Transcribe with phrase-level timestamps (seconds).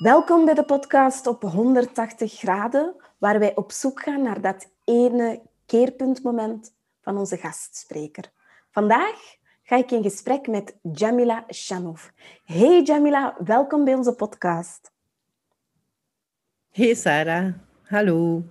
[0.00, 5.42] Welkom bij de podcast op 180 graden, waar wij op zoek gaan naar dat ene
[5.66, 8.32] keerpuntmoment van onze gastspreker.
[8.70, 12.12] Vandaag ga ik in gesprek met Jamila Shanouf.
[12.44, 14.92] Hey Jamila, welkom bij onze podcast.
[16.70, 18.42] Hey Sarah, hallo.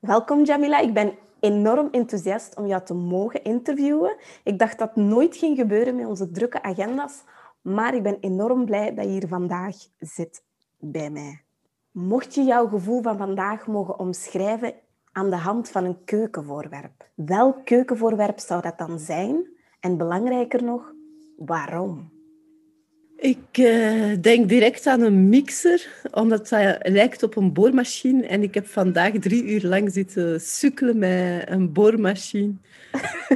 [0.00, 4.16] Welkom Jamila, ik ben enorm enthousiast om jou te mogen interviewen.
[4.44, 7.22] Ik dacht dat nooit ging gebeuren met onze drukke agenda's,
[7.60, 10.48] maar ik ben enorm blij dat je hier vandaag zit
[10.80, 11.42] bij mij.
[11.90, 14.74] Mocht je jouw gevoel van vandaag mogen omschrijven
[15.12, 19.46] aan de hand van een keukenvoorwerp, welk keukenvoorwerp zou dat dan zijn?
[19.80, 20.92] En belangrijker nog,
[21.36, 22.10] waarom?
[23.16, 28.26] Ik uh, denk direct aan een mixer, omdat dat lijkt op een boormachine.
[28.26, 32.52] En ik heb vandaag drie uur lang zitten sukkelen met een boormachine.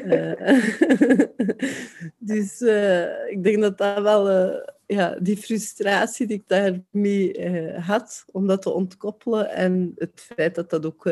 [0.04, 0.32] uh,
[2.30, 4.52] dus uh, ik denk dat dat wel
[4.86, 9.50] ja, die frustratie die ik daarmee had, om dat te ontkoppelen.
[9.50, 11.08] En het feit dat dat ook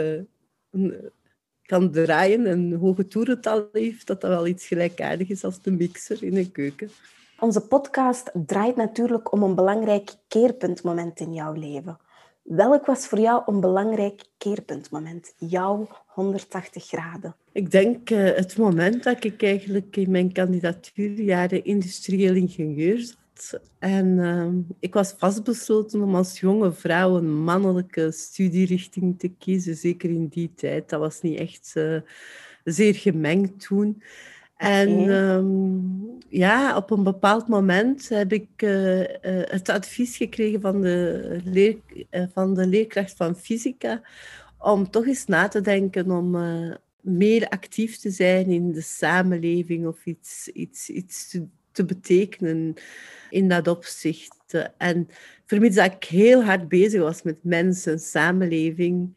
[1.62, 5.70] kan draaien en een hoge toerental heeft, dat dat wel iets gelijkaardig is als de
[5.70, 6.91] mixer in een keuken.
[7.41, 11.98] Onze podcast draait natuurlijk om een belangrijk keerpuntmoment in jouw leven.
[12.42, 15.34] Welk was voor jou een belangrijk keerpuntmoment?
[15.36, 17.36] Jouw 180 graden.
[17.53, 23.14] Ik denk uh, het moment dat ik eigenlijk in mijn kandidatuurjaren industrieel ingenieur
[23.79, 29.77] En uh, ik was vastbesloten om als jonge vrouw een mannelijke studierichting te kiezen.
[29.77, 30.89] Zeker in die tijd.
[30.89, 32.01] Dat was niet echt uh,
[32.65, 34.03] zeer gemengd toen.
[34.57, 40.81] En um, ja, op een bepaald moment heb ik uh, uh, het advies gekregen van
[40.81, 41.77] de, leer,
[42.11, 44.03] uh, van de leerkracht van fysica
[44.59, 46.37] om toch eens na te denken om
[47.01, 52.75] meer actief te zijn in de samenleving of iets, iets, iets te, te betekenen
[53.31, 54.70] in dat opzicht.
[54.77, 55.09] En
[55.47, 59.17] vermits dat ik heel hard bezig was met mensen, samenleving,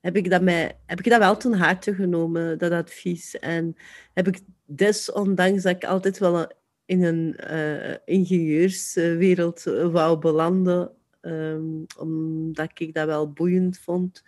[0.00, 3.38] heb ik dat, mij, heb ik dat wel ten harte genomen, dat advies.
[3.38, 3.76] En
[4.14, 6.52] heb ik desondanks dat ik altijd wel
[6.84, 14.24] in een uh, ingenieurswereld wou belanden, um, omdat ik dat wel boeiend vond,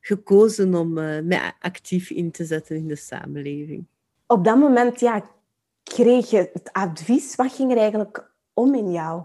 [0.00, 3.86] gekozen om uh, mij actief in te zetten in de samenleving.
[4.26, 5.30] Op dat moment ja,
[5.94, 7.34] kreeg je het advies.
[7.34, 9.22] Wat ging er eigenlijk om in jou?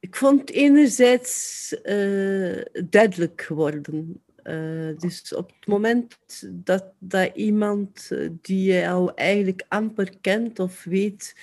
[0.00, 6.16] Ik vond enerzijds uh, duidelijk geworden uh, dus op het moment
[6.50, 11.36] dat, dat iemand eh, die je al eigenlijk amper kent of weet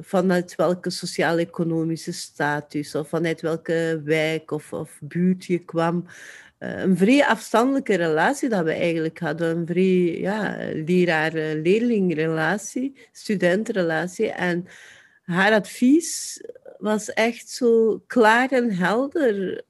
[0.00, 6.06] vanuit welke sociaal-economische status of vanuit welke wijk of, of buurt je kwam,
[6.62, 9.56] een vrij afstandelijke relatie dat we eigenlijk hadden.
[9.56, 14.30] Een vrij ja, leraar-leerlingrelatie, studentenrelatie.
[14.30, 14.66] En
[15.22, 16.40] haar advies
[16.78, 19.64] was echt zo klaar en helder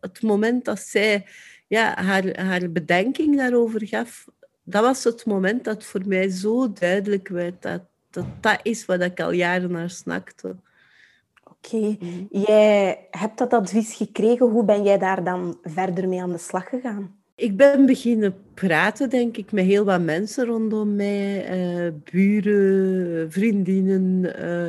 [0.00, 1.26] het moment dat zij
[1.66, 4.26] ja, haar, haar bedenking daarover gaf,
[4.62, 9.00] dat was het moment dat voor mij zo duidelijk werd dat dat, dat is wat
[9.00, 10.56] ik al jaren naar snakte.
[11.64, 12.24] Oké, mhm.
[12.30, 14.46] jij hebt dat advies gekregen.
[14.46, 17.18] Hoe ben jij daar dan verder mee aan de slag gegaan?
[17.34, 21.84] Ik ben beginnen praten, denk ik, met heel wat mensen rondom mij.
[21.84, 24.22] Uh, buren, vriendinnen.
[24.24, 24.66] Uh,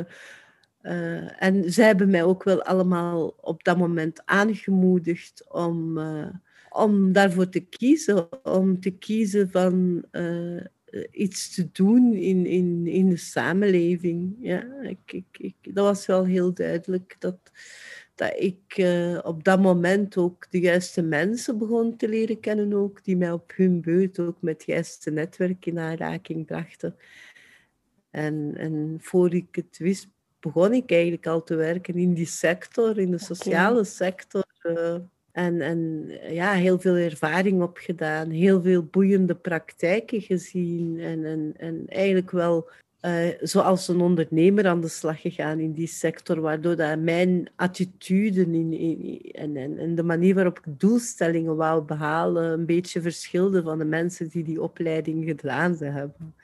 [0.92, 6.00] uh, en zij hebben mij ook wel allemaal op dat moment aangemoedigd om,
[6.70, 8.44] om daarvoor te kiezen.
[8.44, 10.04] Om te kiezen van
[11.10, 14.36] iets te doen in, in, in de samenleving.
[14.40, 17.38] Ja, ik, ik, ik, dat was wel heel duidelijk dat,
[18.14, 18.84] dat ik
[19.22, 23.52] op dat moment ook de juiste mensen begon te leren kennen, ook, die mij op
[23.56, 26.96] hun beurt ook met het juiste netwerk in aanraking brachten.
[28.10, 30.08] En, en voor ik het wist,
[30.40, 34.44] begon ik eigenlijk al te werken in die sector, in de sociale sector.
[34.62, 34.96] Uh,
[35.32, 41.00] en, en ja, heel veel ervaring opgedaan, heel veel boeiende praktijken gezien.
[41.00, 42.70] En, en, en eigenlijk wel
[43.02, 48.40] uh, zoals een ondernemer aan de slag gegaan in die sector, waardoor dat mijn attitude
[48.40, 53.84] in, in, en, de manier waarop ik doelstellingen wou behalen een beetje verschilde van de
[53.84, 56.34] mensen die die opleiding gedaan hebben.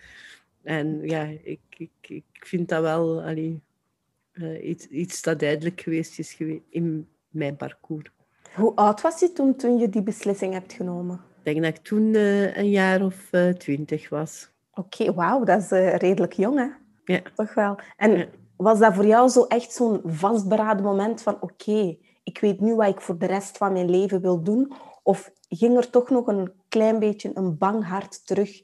[0.63, 6.39] En ja, ik, ik, ik vind dat wel uh, iets, iets dat duidelijk geweest is
[6.69, 8.11] in mijn parcours.
[8.55, 11.21] Hoe oud was je toen, toen je die beslissing hebt genomen?
[11.43, 14.49] Ik denk dat ik toen uh, een jaar of uh, twintig was.
[14.75, 16.67] Oké, okay, wauw, dat is redelijk jong, hè?
[17.05, 17.21] Ja.
[17.35, 17.79] Toch wel.
[17.97, 18.27] En ja.
[18.57, 22.75] was dat voor jou zo echt zo'n vastberaden moment van oké, okay, ik weet nu
[22.75, 24.73] wat ik voor de rest van mijn leven wil doen?
[25.03, 28.63] Of ging er toch nog een klein beetje een bang hart terug,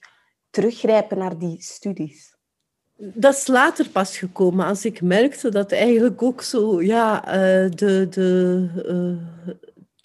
[0.51, 2.37] teruggrijpen naar die studies?
[2.97, 7.21] Dat is later pas gekomen, als ik merkte dat eigenlijk ook zo, ja,
[7.69, 9.21] de, de,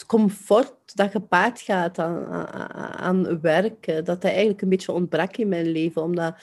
[0.05, 5.47] comfort dat gepaard gaat aan, aan, aan werk, dat dat eigenlijk een beetje ontbrak in
[5.47, 6.35] mijn leven, omdat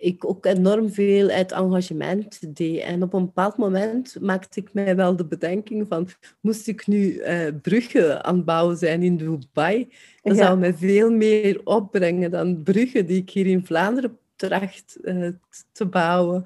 [0.00, 2.80] ik ook enorm veel uit engagement deed.
[2.80, 6.08] En op een bepaald moment maakte ik mij wel de bedenking van,
[6.40, 9.88] moest ik nu uh, bruggen aan het bouwen zijn in Dubai?
[10.22, 15.28] Dat zou mij veel meer opbrengen dan bruggen die ik hier in Vlaanderen tracht uh,
[15.72, 16.44] te bouwen.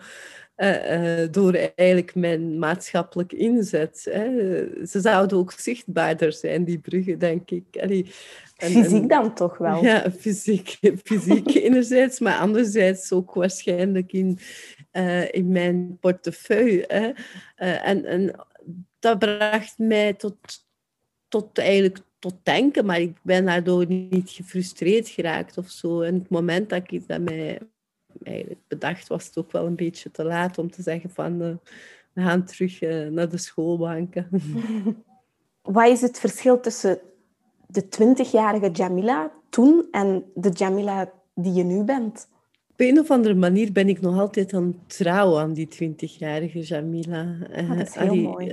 [0.57, 4.07] Uh, door eigenlijk mijn maatschappelijk inzet.
[4.11, 4.29] Hè.
[4.87, 7.65] Ze zouden ook zichtbaarder zijn, die bruggen, denk ik.
[7.81, 8.07] Allee,
[8.57, 9.85] fysiek dan toch wel?
[9.85, 14.39] Ja, fysiek, fysiek enerzijds, maar anderzijds ook waarschijnlijk in,
[14.93, 16.85] uh, in mijn portefeuille.
[16.87, 17.09] Hè.
[17.77, 18.35] en, en
[18.99, 20.37] dat bracht mij tot,
[21.29, 26.01] tot eigenlijk tot denken, maar ik ben daardoor niet gefrustreerd geraakt of zo.
[26.01, 27.59] En het moment dat ik dat mij
[28.25, 31.49] eigenlijk bedacht, was het ook wel een beetje te laat om te zeggen van uh,
[32.13, 34.29] we gaan terug uh, naar de schoolbanken.
[35.63, 36.99] Wat is het verschil tussen
[37.67, 42.29] de 20-jarige Jamila toen en de Jamila die je nu bent?
[42.73, 46.61] Op een of andere manier ben ik nog altijd aan het trouwen aan die 20-jarige
[46.61, 47.37] Jamila.
[47.51, 48.47] Oh, dat is heel Allee, mooi.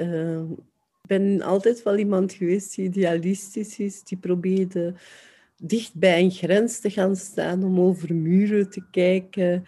[1.01, 4.93] Ik ben altijd wel iemand geweest die idealistisch is, die probeerde
[5.61, 9.65] dicht bij een grens te gaan staan om over muren te kijken,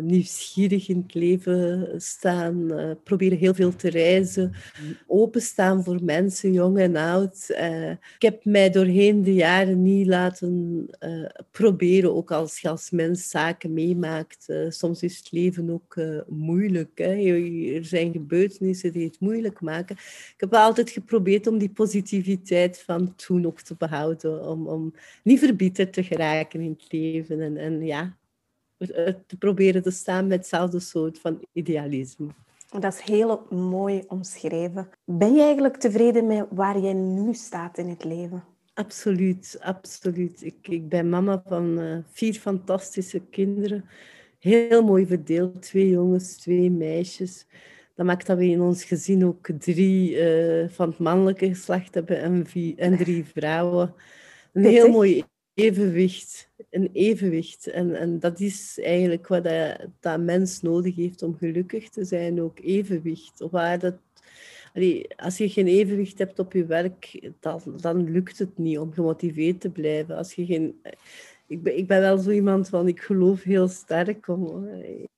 [0.00, 4.52] nieuwsgierig in het leven staan, uh, proberen heel veel te reizen,
[5.06, 7.46] openstaan voor mensen, jong en oud.
[7.50, 10.86] Uh, ik heb mij doorheen de jaren niet laten
[11.50, 14.46] proberen, ook als je als mens zaken meemaakt.
[14.68, 15.96] soms is het leven ook
[16.28, 16.98] moeilijk.
[16.98, 17.12] Hè?
[17.74, 19.96] Er zijn gebeurtenissen die het moeilijk maken.
[19.96, 25.38] Ik heb altijd geprobeerd om die positiviteit van toen ook te behouden, om, om niet
[25.38, 27.40] verbitterd te geraken in het leven.
[27.40, 28.16] En, en ja,
[29.26, 32.26] te proberen te staan met hetzelfde soort van idealisme.
[32.80, 34.88] Dat is heel mooi omschreven.
[35.04, 38.44] Ben je eigenlijk tevreden met waar jij nu staat in het leven?
[38.74, 40.42] Absoluut, absoluut.
[40.42, 43.84] Ik, ik ben mama van uh, vier fantastische kinderen.
[44.38, 45.62] Heel mooi verdeeld.
[45.62, 47.46] Twee jongens, twee meisjes.
[47.94, 52.20] Dat maakt dat we in ons gezin ook drie uh, van het mannelijke geslacht hebben
[52.20, 53.94] en, vier, en drie vrouwen.
[54.52, 55.24] Een heel mooi
[55.58, 56.50] evenwicht.
[56.70, 57.66] Een evenwicht.
[57.66, 59.48] En, en dat is eigenlijk wat
[60.00, 63.44] dat, mens nodig heeft om gelukkig te zijn, ook evenwicht.
[63.50, 63.94] Waar dat,
[65.16, 67.30] als je geen evenwicht hebt op je werk,
[67.80, 70.16] dan, lukt het niet om gemotiveerd te blijven.
[70.16, 70.80] Als je geen,
[71.46, 74.68] ik, ben, ik ben wel zo iemand van, ik geloof heel sterk om,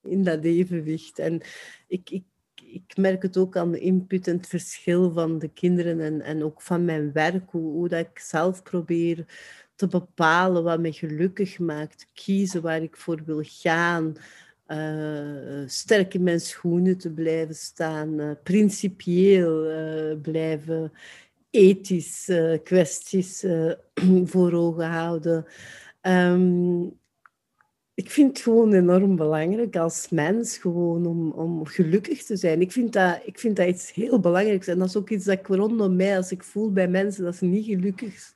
[0.02, 1.18] in dat evenwicht.
[1.18, 1.40] En
[1.88, 6.00] ik, ik, ik merk het ook aan de input en het verschil van de kinderen
[6.00, 9.26] en, en ook van mijn werk, hoe, hoe dat ik zelf probeer
[9.80, 14.16] te bepalen wat me gelukkig maakt, kiezen waar ik voor wil gaan,
[14.66, 20.92] uh, sterk in mijn schoenen te blijven staan, uh, principieel uh, blijven,
[21.50, 22.30] ethisch
[22.64, 23.44] kwesties
[24.32, 25.44] voor ogen houden.
[26.02, 26.98] Um,
[27.94, 32.60] ik vind het gewoon enorm belangrijk als mens gewoon om, om gelukkig te zijn.
[32.60, 34.66] Ik vind, dat, ik vind dat iets heel belangrijks.
[34.66, 37.36] En dat is ook iets dat ik rondom mij, als ik voel bij mensen dat
[37.36, 38.32] ze niet gelukkig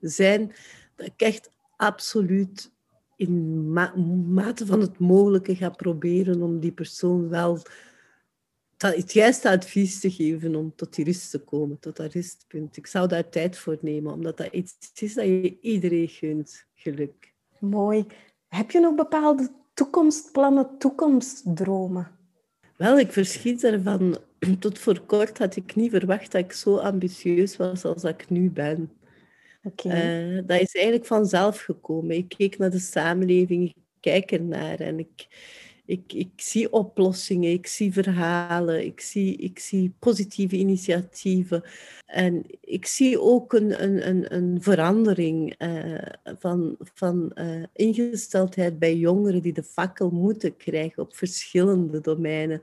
[0.00, 0.52] zijn,
[1.02, 2.70] dat ik echt absoluut
[3.16, 3.72] in
[4.32, 7.62] mate van het mogelijke ga proberen om die persoon wel
[8.90, 12.76] het juiste advies te geven om tot die rust te komen, tot dat rustpunt.
[12.76, 17.34] Ik zou daar tijd voor nemen, omdat dat iets is dat je iedereen gunt, geluk.
[17.58, 18.06] Mooi.
[18.48, 22.10] Heb je nog bepaalde toekomstplannen, toekomstdromen?
[22.76, 24.18] Wel, ik verschiet ervan.
[24.58, 28.50] Tot voor kort had ik niet verwacht dat ik zo ambitieus was als ik nu
[28.50, 28.90] ben.
[29.64, 32.16] Uh, dat is eigenlijk vanzelf gekomen.
[32.16, 35.26] Ik keek naar de samenleving, ik kijk ernaar en ik,
[35.84, 41.62] ik, ik zie oplossingen, ik zie verhalen, ik zie, ik zie positieve initiatieven.
[42.06, 45.98] En ik zie ook een, een, een, een verandering uh,
[46.38, 52.62] van, van uh, ingesteldheid bij jongeren die de fakkel moeten krijgen op verschillende domeinen.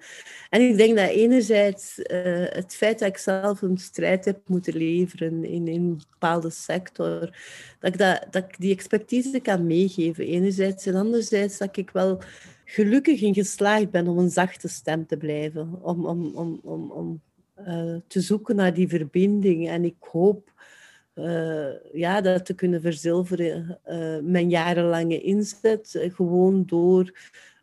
[0.50, 2.06] En ik denk dat enerzijds uh,
[2.50, 7.20] het feit dat ik zelf een strijd heb moeten leveren in, in een bepaalde sector,
[7.80, 10.86] dat ik, dat, dat ik die expertise kan meegeven, enerzijds.
[10.86, 12.20] En anderzijds dat ik wel
[12.72, 15.80] gelukkig in geslaagd ben om een zachte stem te blijven.
[15.82, 17.22] Om, om, om, om, om
[17.60, 19.70] uh, te zoeken naar die verbinding.
[19.70, 20.54] En ik hoop
[21.16, 23.80] uh, ja, dat te kunnen verzilveren.
[23.88, 26.10] Uh, mijn jarenlange inzet.
[26.14, 27.18] gewoon door,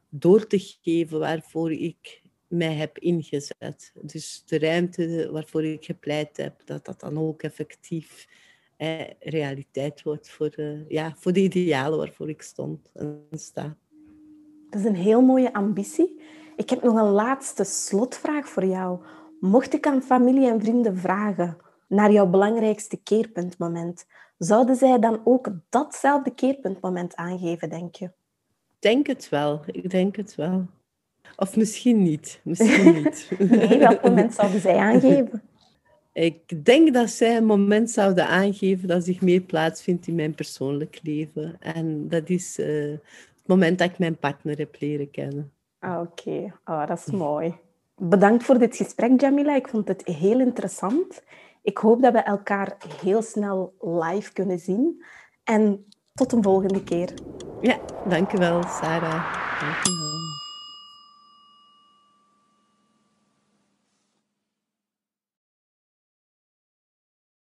[0.09, 3.93] door te geven waarvoor ik mij heb ingezet.
[4.03, 8.29] Dus de ruimte waarvoor ik gepleit heb, dat dat dan ook effectief
[8.77, 10.55] eh, realiteit wordt voor,
[10.89, 13.77] ja, voor de idealen waarvoor ik stond en sta.
[14.71, 16.21] Dat is een heel mooie ambitie.
[16.57, 18.99] Ik heb nog een laatste slotvraag voor jou.
[19.41, 21.57] Mocht ik aan familie en vrienden vragen
[21.89, 24.07] naar jouw belangrijkste keerpuntmoment,
[24.39, 28.11] zouden zij dan ook datzelfde keerpuntmoment aangeven, denk je?
[28.79, 29.63] denk het wel.
[29.67, 30.67] Ik denk het wel.
[31.37, 32.41] Of misschien niet.
[32.45, 33.31] Misschien niet.
[33.39, 35.43] nee, welk moment zouden zij aangeven?
[36.13, 41.01] Ik denk dat zij een moment zouden aangeven dat zich meer plaatsvindt in mijn persoonlijk
[41.03, 41.57] leven.
[41.61, 42.97] En dat is uh,
[43.47, 45.53] het moment dat ik mijn partner heb leren kennen.
[45.79, 47.55] Ah, oké, oh, dat is mooi.
[47.97, 49.55] Bedankt voor dit gesprek, Jamila.
[49.55, 51.23] Ik vond het heel interessant.
[51.63, 55.05] Ik hoop dat we elkaar heel snel live kunnen zien.
[55.45, 55.85] En
[56.15, 57.15] tot een volgende keer.
[57.61, 59.61] Ja, dankjewel, Sarah.
[59.61, 60.26] Dankjewel.